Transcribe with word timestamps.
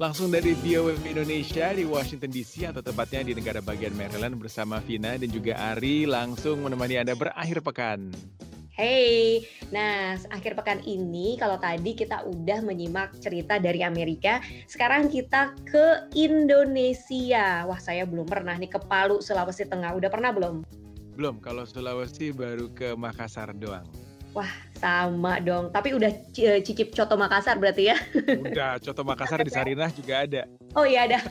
Langsung 0.00 0.32
dari 0.32 0.56
VOA 0.56 0.96
Indonesia 1.04 1.76
di 1.76 1.84
Washington 1.84 2.32
DC 2.32 2.64
atau 2.64 2.80
tepatnya 2.80 3.20
di 3.20 3.36
negara 3.36 3.60
bagian 3.60 3.92
Maryland 3.92 4.40
bersama 4.40 4.80
Vina 4.80 5.20
dan 5.20 5.28
juga 5.28 5.52
Ari 5.60 6.08
langsung 6.08 6.64
menemani 6.64 7.04
Anda 7.04 7.12
berakhir 7.12 7.60
pekan. 7.60 8.08
Hey, 8.72 9.44
nah 9.68 10.16
akhir 10.32 10.56
pekan 10.56 10.80
ini 10.88 11.36
kalau 11.36 11.60
tadi 11.60 11.92
kita 11.92 12.24
udah 12.24 12.64
menyimak 12.64 13.12
cerita 13.20 13.60
dari 13.60 13.84
Amerika, 13.84 14.40
sekarang 14.72 15.12
kita 15.12 15.52
ke 15.68 16.08
Indonesia. 16.16 17.68
Wah 17.68 17.76
saya 17.76 18.08
belum 18.08 18.24
pernah 18.24 18.56
nih 18.56 18.72
ke 18.72 18.80
Palu, 18.80 19.20
Sulawesi 19.20 19.68
Tengah. 19.68 19.92
Udah 19.92 20.08
pernah 20.08 20.32
belum? 20.32 20.64
Belum, 21.12 21.36
kalau 21.44 21.68
Sulawesi 21.68 22.32
baru 22.32 22.72
ke 22.72 22.96
Makassar 22.96 23.52
doang. 23.52 23.84
Wah, 24.32 24.48
sama 24.80 25.36
dong. 25.44 25.68
Tapi 25.68 25.92
udah 25.92 26.08
eh, 26.40 26.64
cicip 26.64 26.96
coto 26.96 27.20
Makassar 27.20 27.60
berarti 27.60 27.92
ya? 27.92 27.96
Udah, 28.16 28.80
coto 28.80 29.04
Makassar 29.04 29.44
di 29.44 29.52
Sarinah 29.52 29.92
juga 29.92 30.24
ada. 30.24 30.42
Oh 30.72 30.88
iya 30.88 31.04
ada. 31.04 31.20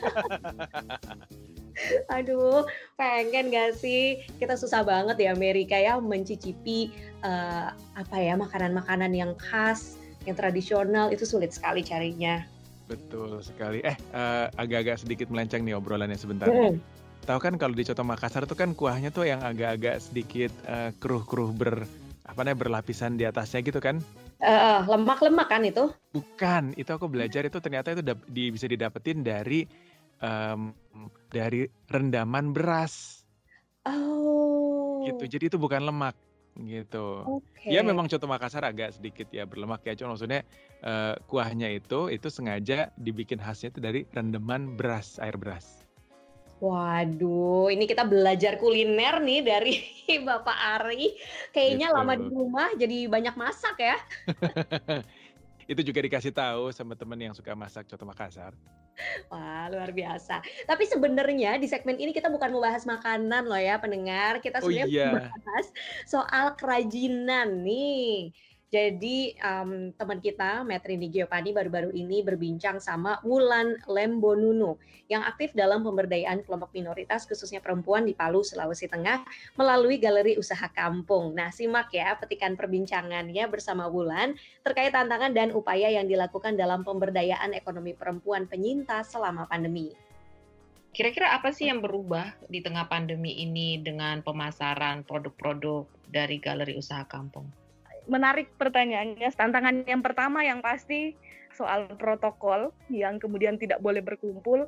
Aduh, 2.14 2.68
pengen 2.94 3.50
gak 3.50 3.74
sih? 3.80 4.22
Kita 4.38 4.54
susah 4.54 4.84
banget 4.86 5.16
di 5.16 5.26
Amerika 5.26 5.74
ya 5.74 5.96
mencicipi 5.98 6.92
uh, 7.24 7.72
apa 7.96 8.16
ya 8.20 8.36
makanan-makanan 8.36 9.10
yang 9.16 9.32
khas, 9.40 9.96
yang 10.28 10.36
tradisional 10.36 11.08
itu 11.10 11.24
sulit 11.24 11.50
sekali 11.50 11.80
carinya. 11.80 12.44
Betul 12.86 13.40
sekali. 13.40 13.80
Eh, 13.80 13.96
uh, 14.12 14.50
agak-agak 14.60 15.00
sedikit 15.02 15.32
melenceng 15.32 15.64
nih 15.64 15.78
obrolannya 15.78 16.18
sebentar. 16.18 16.50
Hmm. 16.50 16.78
Tahu 17.24 17.38
kan 17.38 17.54
kalau 17.60 17.76
di 17.76 17.84
coto 17.84 18.02
Makassar 18.04 18.44
itu 18.44 18.56
kan 18.56 18.72
kuahnya 18.76 19.12
tuh 19.12 19.28
yang 19.28 19.40
agak-agak 19.40 20.00
sedikit 20.00 20.52
uh, 20.68 20.92
keruh-keruh 21.00 21.52
ber 21.52 21.84
apa 22.30 22.46
namanya 22.46 22.62
berlapisan 22.62 23.18
di 23.18 23.26
atasnya 23.26 23.66
gitu 23.66 23.82
kan? 23.82 23.98
Uh, 24.38 24.86
lemak-lemak 24.86 25.50
kan 25.50 25.66
itu? 25.66 25.90
Bukan, 26.14 26.72
itu 26.78 26.88
aku 26.88 27.10
belajar 27.10 27.42
itu 27.42 27.58
ternyata 27.58 27.92
itu 27.92 28.02
di, 28.30 28.54
bisa 28.54 28.70
didapetin 28.70 29.26
dari 29.26 29.66
um, 30.22 30.70
dari 31.28 31.66
rendaman 31.90 32.54
beras. 32.54 33.26
Oh. 33.84 35.02
Gitu. 35.04 35.26
Jadi 35.26 35.44
itu 35.50 35.58
bukan 35.58 35.82
lemak 35.84 36.14
gitu. 36.58 37.24
Okay. 37.40 37.72
Ya 37.72 37.80
memang 37.80 38.10
coto 38.10 38.26
Makassar 38.26 38.66
agak 38.66 38.96
sedikit 38.98 39.30
ya 39.30 39.46
berlemak 39.46 39.86
ya, 39.86 39.96
cuma 39.96 40.14
maksudnya 40.14 40.42
uh, 40.84 41.16
kuahnya 41.30 41.70
itu 41.72 42.10
itu 42.12 42.28
sengaja 42.28 42.90
dibikin 42.98 43.38
khasnya 43.40 43.72
itu 43.72 43.80
dari 43.80 44.00
rendaman 44.12 44.74
beras, 44.76 45.16
air 45.22 45.38
beras. 45.40 45.86
Waduh, 46.60 47.72
ini 47.72 47.88
kita 47.88 48.04
belajar 48.04 48.60
kuliner 48.60 49.16
nih 49.24 49.40
dari 49.40 49.74
Bapak 50.28 50.58
Ari. 50.76 51.16
Kayaknya 51.56 51.88
gitu. 51.88 51.96
lama 51.96 52.12
di 52.20 52.26
rumah 52.28 52.68
jadi 52.76 53.08
banyak 53.08 53.34
masak 53.34 53.80
ya. 53.80 53.96
itu 55.72 55.80
juga 55.80 56.04
dikasih 56.04 56.36
tahu 56.36 56.68
sama 56.76 56.92
temen 56.92 57.16
yang 57.16 57.32
suka 57.32 57.56
masak 57.56 57.88
coto 57.88 58.04
Makassar. 58.04 58.52
Wah, 59.32 59.72
luar 59.72 59.96
biasa. 59.96 60.44
Tapi 60.68 60.84
sebenarnya 60.84 61.56
di 61.56 61.64
segmen 61.64 61.96
ini 61.96 62.12
kita 62.12 62.28
bukan 62.28 62.52
membahas 62.52 62.84
makanan 62.84 63.48
loh 63.48 63.56
ya, 63.56 63.80
pendengar. 63.80 64.44
Kita 64.44 64.60
oh 64.60 64.68
sebenarnya 64.68 64.84
oh, 64.84 64.92
iya. 64.92 65.08
membahas 65.16 65.66
soal 66.04 66.52
kerajinan 66.60 67.64
nih. 67.64 68.36
Jadi 68.70 69.34
um, 69.42 69.90
teman 69.98 70.22
kita 70.22 70.62
Metrini 70.62 71.10
Giovanni 71.10 71.50
baru-baru 71.50 71.90
ini 71.90 72.22
berbincang 72.22 72.78
sama 72.78 73.18
Wulan 73.26 73.74
Lembonunu 73.90 74.78
yang 75.10 75.26
aktif 75.26 75.50
dalam 75.58 75.82
pemberdayaan 75.82 76.46
kelompok 76.46 76.70
minoritas 76.70 77.26
khususnya 77.26 77.58
perempuan 77.58 78.06
di 78.06 78.14
Palu, 78.14 78.46
Sulawesi 78.46 78.86
Tengah 78.86 79.26
melalui 79.58 79.98
Galeri 79.98 80.38
Usaha 80.38 80.70
Kampung. 80.70 81.34
Nah, 81.34 81.50
simak 81.50 81.90
ya 81.90 82.14
petikan 82.14 82.54
perbincangannya 82.54 83.42
bersama 83.50 83.90
Wulan 83.90 84.38
terkait 84.62 84.94
tantangan 84.94 85.34
dan 85.34 85.50
upaya 85.50 85.90
yang 85.90 86.06
dilakukan 86.06 86.54
dalam 86.54 86.86
pemberdayaan 86.86 87.50
ekonomi 87.58 87.90
perempuan 87.98 88.46
penyintas 88.46 89.10
selama 89.10 89.50
pandemi. 89.50 89.98
Kira-kira 90.94 91.34
apa 91.34 91.50
sih 91.50 91.66
yang 91.66 91.82
berubah 91.82 92.38
di 92.46 92.62
tengah 92.62 92.86
pandemi 92.86 93.34
ini 93.42 93.82
dengan 93.82 94.22
pemasaran 94.22 95.02
produk-produk 95.02 95.90
dari 96.06 96.38
Galeri 96.38 96.78
Usaha 96.78 97.02
Kampung? 97.02 97.59
Menarik 98.10 98.50
pertanyaannya. 98.58 99.30
Tantangan 99.30 99.86
yang 99.86 100.02
pertama 100.02 100.42
yang 100.42 100.58
pasti 100.60 101.14
soal 101.54 101.86
protokol 101.94 102.74
yang 102.90 103.22
kemudian 103.22 103.58
tidak 103.58 103.78
boleh 103.78 104.02
berkumpul 104.02 104.66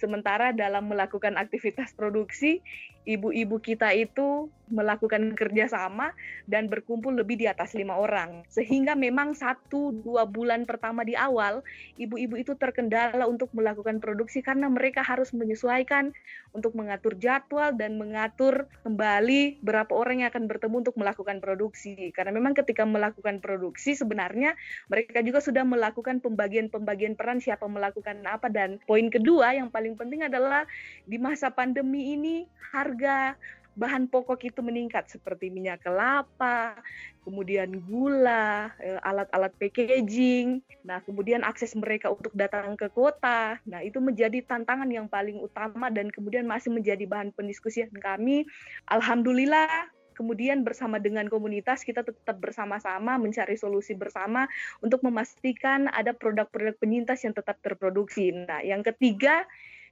sementara 0.00 0.52
dalam 0.52 0.88
melakukan 0.88 1.36
aktivitas 1.36 1.92
produksi 1.96 2.60
ibu-ibu 3.04 3.58
kita 3.58 3.90
itu 3.94 4.46
melakukan 4.72 5.36
kerjasama 5.36 6.16
dan 6.48 6.72
berkumpul 6.72 7.12
lebih 7.12 7.36
di 7.36 7.46
atas 7.46 7.76
lima 7.76 8.00
orang. 8.00 8.42
Sehingga 8.48 8.96
memang 8.96 9.36
satu 9.36 9.92
dua 10.00 10.24
bulan 10.24 10.64
pertama 10.64 11.04
di 11.04 11.12
awal, 11.12 11.60
ibu-ibu 12.00 12.40
itu 12.40 12.56
terkendala 12.56 13.28
untuk 13.28 13.52
melakukan 13.52 14.00
produksi 14.00 14.40
karena 14.40 14.72
mereka 14.72 15.04
harus 15.04 15.36
menyesuaikan 15.36 16.16
untuk 16.56 16.72
mengatur 16.72 17.12
jadwal 17.20 17.76
dan 17.76 18.00
mengatur 18.00 18.64
kembali 18.82 19.60
berapa 19.60 19.92
orang 19.92 20.24
yang 20.24 20.32
akan 20.32 20.48
bertemu 20.48 20.74
untuk 20.88 20.96
melakukan 20.96 21.38
produksi. 21.44 22.10
Karena 22.16 22.32
memang 22.32 22.56
ketika 22.56 22.88
melakukan 22.88 23.44
produksi 23.44 23.92
sebenarnya 23.92 24.56
mereka 24.88 25.20
juga 25.20 25.44
sudah 25.44 25.68
melakukan 25.68 26.24
pembagian-pembagian 26.24 27.14
peran 27.14 27.44
siapa 27.44 27.68
melakukan 27.68 28.24
apa 28.24 28.48
dan 28.48 28.80
poin 28.88 29.12
kedua 29.12 29.52
yang 29.52 29.68
paling 29.68 30.00
penting 30.00 30.24
adalah 30.24 30.64
di 31.04 31.20
masa 31.20 31.52
pandemi 31.52 32.16
ini 32.16 32.48
harus 32.72 32.91
harga 32.92 33.40
bahan 33.72 34.04
pokok 34.12 34.52
itu 34.52 34.60
meningkat 34.60 35.08
seperti 35.08 35.48
minyak 35.48 35.80
kelapa, 35.80 36.76
kemudian 37.24 37.80
gula, 37.88 38.68
eh, 38.76 39.00
alat-alat 39.00 39.52
packaging. 39.56 40.60
Nah, 40.84 41.00
kemudian 41.00 41.40
akses 41.40 41.72
mereka 41.72 42.12
untuk 42.12 42.36
datang 42.36 42.76
ke 42.76 42.92
kota. 42.92 43.56
Nah, 43.64 43.80
itu 43.80 43.96
menjadi 43.96 44.44
tantangan 44.44 44.88
yang 44.92 45.08
paling 45.08 45.40
utama 45.40 45.88
dan 45.88 46.12
kemudian 46.12 46.44
masih 46.44 46.68
menjadi 46.68 47.08
bahan 47.08 47.32
pendiskusian 47.32 47.88
kami. 47.96 48.44
Alhamdulillah 48.92 49.88
kemudian 50.12 50.60
bersama 50.60 51.00
dengan 51.00 51.24
komunitas 51.32 51.80
kita 51.80 52.04
tetap 52.04 52.36
bersama-sama 52.36 53.16
mencari 53.16 53.56
solusi 53.56 53.96
bersama 53.96 54.44
untuk 54.84 55.00
memastikan 55.00 55.88
ada 55.88 56.12
produk-produk 56.12 56.76
penyintas 56.76 57.24
yang 57.24 57.32
tetap 57.32 57.56
terproduksi. 57.64 58.28
Nah, 58.36 58.60
yang 58.60 58.84
ketiga 58.84 59.48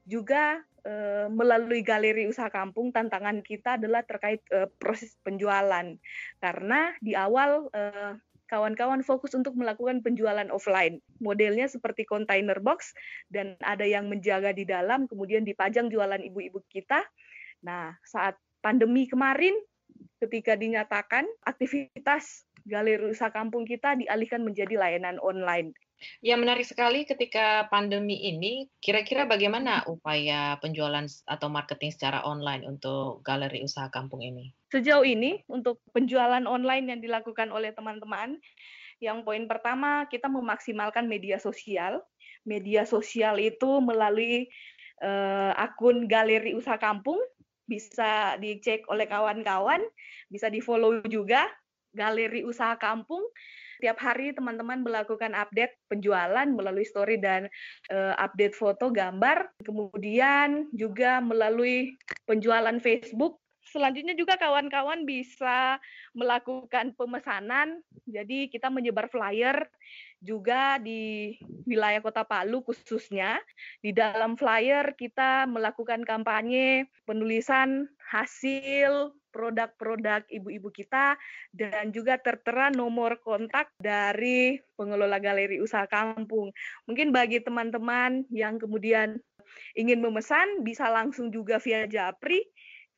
juga 0.08 0.64
Eh, 0.80 1.28
melalui 1.28 1.84
galeri 1.84 2.24
usaha 2.24 2.48
kampung 2.48 2.88
tantangan 2.88 3.44
kita 3.44 3.76
adalah 3.76 4.00
terkait 4.00 4.40
uh, 4.48 4.64
proses 4.80 5.12
penjualan 5.20 5.84
karena 6.40 6.80
di 7.04 7.12
awal 7.12 7.68
uh, 7.76 8.16
kawan-kawan 8.48 9.04
fokus 9.04 9.36
untuk 9.36 9.60
melakukan 9.60 10.00
penjualan 10.00 10.48
offline. 10.48 11.04
Modelnya 11.20 11.68
seperti 11.68 12.08
container 12.08 12.56
box 12.64 12.96
dan 13.28 13.60
ada 13.60 13.84
yang 13.84 14.08
menjaga 14.08 14.56
di 14.56 14.64
dalam, 14.64 15.04
kemudian 15.04 15.44
dipajang 15.44 15.92
jualan 15.92 16.24
ibu-ibu 16.24 16.64
kita. 16.72 17.04
Nah, 17.60 17.92
saat 18.00 18.40
pandemi 18.64 19.04
kemarin, 19.04 19.52
ketika 20.16 20.56
dinyatakan 20.56 21.28
aktivitas 21.44 22.48
galeri 22.64 23.12
usaha 23.12 23.28
kampung 23.28 23.68
kita 23.68 24.00
dialihkan 24.00 24.40
menjadi 24.40 24.80
layanan 24.80 25.20
online. 25.20 25.76
Ya 26.24 26.36
menarik 26.40 26.64
sekali 26.64 27.04
ketika 27.04 27.68
pandemi 27.68 28.16
ini, 28.16 28.68
kira-kira 28.80 29.28
bagaimana 29.28 29.84
upaya 29.84 30.56
penjualan 30.60 31.04
atau 31.28 31.48
marketing 31.52 31.92
secara 31.92 32.24
online 32.24 32.64
untuk 32.64 33.20
galeri 33.20 33.60
usaha 33.60 33.92
kampung 33.92 34.24
ini? 34.24 34.52
Sejauh 34.72 35.04
ini 35.04 35.44
untuk 35.48 35.84
penjualan 35.92 36.44
online 36.48 36.96
yang 36.96 37.00
dilakukan 37.04 37.52
oleh 37.52 37.76
teman-teman, 37.76 38.40
yang 39.00 39.24
poin 39.24 39.44
pertama 39.48 40.08
kita 40.08 40.28
memaksimalkan 40.28 41.08
media 41.08 41.40
sosial. 41.40 42.04
Media 42.48 42.88
sosial 42.88 43.36
itu 43.36 43.84
melalui 43.84 44.48
uh, 45.04 45.52
akun 45.56 46.08
galeri 46.08 46.56
usaha 46.56 46.80
kampung 46.80 47.20
bisa 47.68 48.40
dicek 48.40 48.88
oleh 48.88 49.04
kawan-kawan, 49.04 49.84
bisa 50.32 50.48
di-follow 50.48 51.04
juga 51.08 51.44
galeri 51.92 52.46
usaha 52.46 52.76
kampung 52.80 53.22
Tiap 53.80 53.98
hari 53.98 54.36
teman-teman 54.36 54.84
melakukan 54.84 55.32
update 55.32 55.74
penjualan 55.88 56.46
melalui 56.46 56.84
story 56.84 57.16
dan 57.16 57.48
uh, 57.88 58.14
update 58.20 58.52
foto, 58.52 58.92
gambar. 58.92 59.48
Kemudian 59.64 60.68
juga 60.76 61.18
melalui 61.24 61.96
penjualan 62.28 62.76
Facebook 62.78 63.40
selanjutnya 63.70 64.18
juga 64.18 64.34
kawan-kawan 64.34 65.06
bisa 65.06 65.78
melakukan 66.12 66.90
pemesanan. 66.98 67.78
Jadi 68.04 68.50
kita 68.50 68.66
menyebar 68.66 69.06
flyer 69.06 69.70
juga 70.18 70.76
di 70.82 71.38
wilayah 71.64 72.02
Kota 72.02 72.26
Palu 72.26 72.66
khususnya. 72.66 73.38
Di 73.78 73.94
dalam 73.94 74.34
flyer 74.34 74.98
kita 74.98 75.46
melakukan 75.46 76.02
kampanye 76.02 76.90
penulisan 77.06 77.86
hasil 78.10 79.14
produk-produk 79.30 80.26
ibu-ibu 80.28 80.68
kita 80.70 81.16
dan 81.54 81.94
juga 81.94 82.18
tertera 82.18 82.68
nomor 82.70 83.22
kontak 83.22 83.70
dari 83.78 84.58
pengelola 84.74 85.18
galeri 85.22 85.62
usaha 85.62 85.86
kampung. 85.86 86.50
Mungkin 86.86 87.14
bagi 87.14 87.40
teman-teman 87.40 88.26
yang 88.30 88.58
kemudian 88.58 89.18
ingin 89.74 89.98
memesan 90.02 90.62
bisa 90.62 90.90
langsung 90.90 91.30
juga 91.34 91.58
via 91.58 91.86
Japri, 91.86 92.42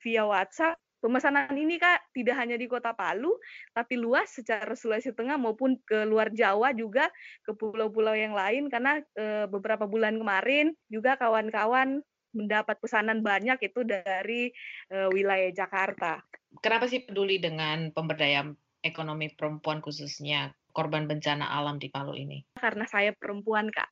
via 0.00 0.26
WhatsApp 0.26 0.81
Pemesanan 1.02 1.50
ini 1.58 1.82
Kak 1.82 2.14
tidak 2.14 2.38
hanya 2.38 2.55
di 2.55 2.70
Kota 2.70 2.94
Palu, 2.94 3.35
tapi 3.75 3.99
luas 3.99 4.31
secara 4.31 4.70
Sulawesi 4.78 5.11
Tengah 5.11 5.35
maupun 5.35 5.75
ke 5.82 6.06
luar 6.06 6.31
Jawa 6.31 6.70
juga 6.70 7.11
ke 7.43 7.50
pulau-pulau 7.58 8.14
yang 8.14 8.38
lain 8.38 8.70
karena 8.70 9.02
e, 9.19 9.50
beberapa 9.50 9.90
bulan 9.90 10.14
kemarin 10.14 10.78
juga 10.87 11.19
kawan-kawan 11.19 12.06
mendapat 12.32 12.76
pesanan 12.81 13.20
banyak 13.20 13.61
itu 13.61 13.84
dari 13.84 14.52
e, 14.88 14.96
wilayah 15.12 15.52
Jakarta. 15.52 16.20
Kenapa 16.61 16.88
sih 16.88 17.05
peduli 17.05 17.40
dengan 17.40 17.93
pemberdayaan 17.93 18.56
ekonomi 18.84 19.32
perempuan 19.32 19.81
khususnya 19.81 20.52
korban 20.73 21.08
bencana 21.08 21.49
alam 21.49 21.81
di 21.81 21.88
Palu 21.88 22.17
ini? 22.17 22.44
Karena 22.56 22.84
saya 22.88 23.12
perempuan 23.17 23.69
Kak. 23.73 23.88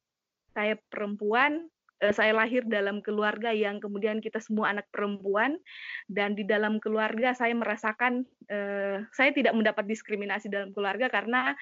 Saya 0.51 0.75
perempuan 0.91 1.71
Eh, 2.01 2.17
saya 2.17 2.33
lahir 2.33 2.65
dalam 2.65 3.05
keluarga 3.05 3.53
yang 3.53 3.77
kemudian 3.77 4.25
kita 4.25 4.41
semua 4.41 4.73
anak 4.73 4.89
perempuan 4.89 5.61
dan 6.09 6.33
di 6.33 6.49
dalam 6.49 6.81
keluarga 6.81 7.37
saya 7.37 7.53
merasakan 7.53 8.25
uh, 8.49 9.05
saya 9.13 9.37
tidak 9.37 9.53
mendapat 9.53 9.85
diskriminasi 9.85 10.49
dalam 10.49 10.73
keluarga 10.73 11.13
karena 11.13 11.53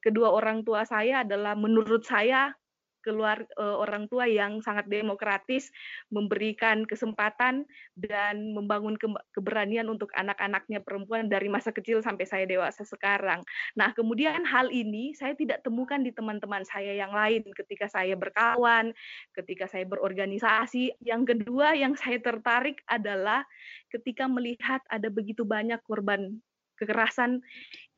kedua 0.00 0.32
orang 0.32 0.64
tua 0.64 0.88
saya 0.88 1.28
adalah 1.28 1.52
menurut 1.52 2.08
saya 2.08 2.56
keluar 3.02 3.44
uh, 3.58 3.82
orang 3.82 4.06
tua 4.06 4.30
yang 4.30 4.62
sangat 4.62 4.86
demokratis, 4.88 5.68
memberikan 6.08 6.86
kesempatan 6.86 7.66
dan 7.98 8.54
membangun 8.54 8.94
ke 8.96 9.10
keberanian 9.34 9.90
untuk 9.90 10.08
anak-anaknya 10.14 10.80
perempuan 10.80 11.26
dari 11.26 11.50
masa 11.50 11.74
kecil 11.74 12.00
sampai 12.00 12.24
saya 12.24 12.46
dewasa 12.46 12.86
sekarang. 12.86 13.42
Nah, 13.74 13.90
kemudian 13.92 14.46
hal 14.46 14.70
ini 14.70 15.12
saya 15.12 15.34
tidak 15.34 15.60
temukan 15.66 16.00
di 16.00 16.14
teman-teman 16.14 16.62
saya 16.62 16.94
yang 16.94 17.10
lain 17.10 17.42
ketika 17.52 17.90
saya 17.90 18.14
berkawan, 18.14 18.94
ketika 19.34 19.66
saya 19.66 19.84
berorganisasi. 19.84 20.94
Yang 21.02 21.36
kedua 21.36 21.74
yang 21.74 21.98
saya 21.98 22.22
tertarik 22.22 22.80
adalah 22.86 23.42
ketika 23.90 24.30
melihat 24.30 24.80
ada 24.88 25.10
begitu 25.12 25.42
banyak 25.42 25.82
korban 25.84 26.40
kekerasan 26.82 27.38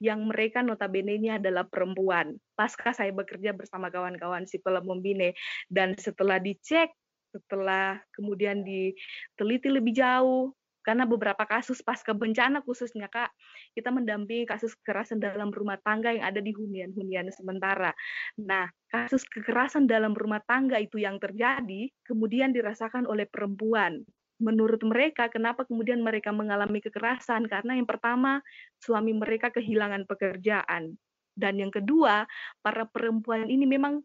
yang 0.05 0.29
mereka 0.29 0.61
notabene-nya 0.61 1.41
adalah 1.41 1.65
perempuan. 1.65 2.37
Pasca 2.53 2.93
saya 2.93 3.09
bekerja 3.17 3.57
bersama 3.57 3.89
kawan-kawan 3.89 4.45
sipil 4.45 4.77
Mombine 4.85 5.33
dan 5.73 5.97
setelah 5.97 6.37
dicek, 6.37 6.93
setelah 7.33 7.97
kemudian 8.13 8.61
diteliti 8.61 9.73
lebih 9.73 9.97
jauh, 9.97 10.53
karena 10.85 11.09
beberapa 11.09 11.49
kasus 11.49 11.81
pasca 11.81 12.13
bencana 12.13 12.61
khususnya 12.61 13.09
Kak, 13.09 13.33
kita 13.73 13.89
mendampingi 13.89 14.45
kasus 14.45 14.77
kekerasan 14.77 15.17
dalam 15.17 15.49
rumah 15.49 15.81
tangga 15.81 16.13
yang 16.13 16.29
ada 16.29 16.45
di 16.45 16.53
hunian-hunian 16.53 17.33
sementara. 17.33 17.97
Nah, 18.37 18.69
kasus 18.93 19.25
kekerasan 19.25 19.89
dalam 19.89 20.13
rumah 20.13 20.45
tangga 20.45 20.77
itu 20.77 21.01
yang 21.01 21.17
terjadi 21.17 21.89
kemudian 22.05 22.53
dirasakan 22.53 23.09
oleh 23.09 23.25
perempuan 23.25 24.05
menurut 24.45 24.85
mereka 24.85 25.33
kenapa 25.33 25.65
kemudian 25.65 26.05
mereka 26.05 26.29
mengalami 26.29 26.85
kekerasan? 26.85 27.49
Karena 27.49 27.81
yang 27.81 27.89
pertama 27.89 28.45
suami 28.77 29.17
mereka 29.17 29.49
kehilangan 29.49 30.05
pekerjaan. 30.05 31.01
Dan 31.35 31.59
yang 31.59 31.73
kedua 31.73 32.29
para 32.61 32.85
perempuan 32.85 33.49
ini 33.49 33.65
memang 33.65 34.05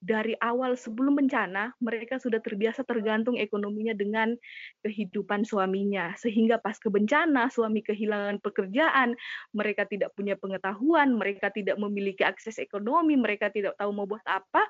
dari 0.00 0.32
awal 0.40 0.80
sebelum 0.80 1.12
bencana 1.12 1.76
mereka 1.76 2.16
sudah 2.16 2.40
terbiasa 2.40 2.88
tergantung 2.88 3.36
ekonominya 3.36 3.92
dengan 3.92 4.32
kehidupan 4.80 5.44
suaminya. 5.44 6.16
Sehingga 6.16 6.56
pas 6.56 6.80
kebencana 6.80 7.52
suami 7.52 7.84
kehilangan 7.84 8.40
pekerjaan 8.40 9.12
mereka 9.52 9.84
tidak 9.84 10.16
punya 10.16 10.40
pengetahuan 10.40 11.12
mereka 11.12 11.52
tidak 11.52 11.76
memiliki 11.76 12.24
akses 12.24 12.56
ekonomi 12.56 13.20
mereka 13.20 13.52
tidak 13.52 13.76
tahu 13.76 13.92
mau 13.92 14.08
buat 14.08 14.24
apa 14.24 14.64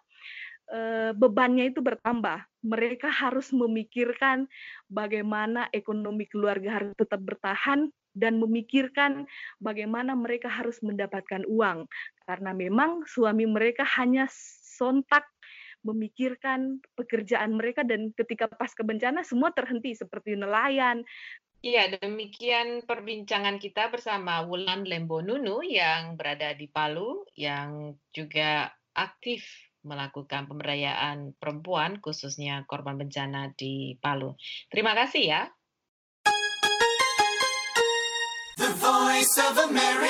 bebannya 1.19 1.75
itu 1.75 1.83
bertambah. 1.83 2.47
Mereka 2.63 3.11
harus 3.11 3.51
memikirkan 3.51 4.47
bagaimana 4.87 5.67
ekonomi 5.75 6.29
keluarga 6.31 6.79
harus 6.79 6.95
tetap 6.95 7.19
bertahan 7.25 7.91
dan 8.15 8.43
memikirkan 8.43 9.27
bagaimana 9.63 10.19
mereka 10.19 10.51
harus 10.51 10.83
mendapatkan 10.83 11.47
uang 11.47 11.87
karena 12.27 12.51
memang 12.51 13.07
suami 13.07 13.47
mereka 13.47 13.87
hanya 13.87 14.27
sontak 14.31 15.27
memikirkan 15.81 16.83
pekerjaan 16.93 17.57
mereka 17.57 17.81
dan 17.87 18.13
ketika 18.13 18.51
pas 18.51 18.75
kebencana 18.77 19.25
semua 19.25 19.49
terhenti 19.55 19.97
seperti 19.97 20.37
nelayan. 20.37 21.07
Iya, 21.61 21.93
demikian 22.01 22.85
perbincangan 22.89 23.61
kita 23.61 23.93
bersama 23.93 24.45
Wulan 24.45 24.85
Lembonunu 24.85 25.61
yang 25.61 26.17
berada 26.17 26.57
di 26.57 26.69
Palu 26.69 27.25
yang 27.37 27.97
juga 28.17 28.73
aktif 28.97 29.45
melakukan 29.83 30.47
pemberdayaan 30.51 31.37
perempuan, 31.37 32.01
khususnya 32.01 32.65
korban 32.69 33.01
bencana 33.01 33.53
di 33.57 33.97
Palu. 34.01 34.37
Terima 34.69 34.93
kasih 34.97 35.25
ya. 35.25 35.43
The 38.61 38.71
Voice 38.77 39.37
of 39.41 39.57
America. 39.69 40.01